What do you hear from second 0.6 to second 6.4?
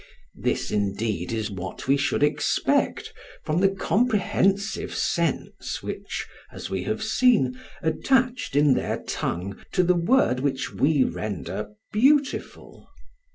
indeed is what we should expect from the comprehensive sense which,